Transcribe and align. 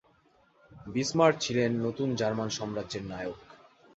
Bismarck 0.87 1.35
ছিলেন 1.41 1.71
নতুন 1.85 2.09
German 2.15 2.49
সাম্রাজ্যের 2.57 3.03
নায়ক। 3.05 3.39